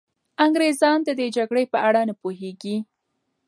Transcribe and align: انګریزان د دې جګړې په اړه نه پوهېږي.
انګریزان 0.45 0.97
د 1.03 1.09
دې 1.19 1.27
جګړې 1.37 1.63
په 1.73 1.77
اړه 1.87 2.01
نه 2.09 2.13
پوهېږي. 2.21 2.77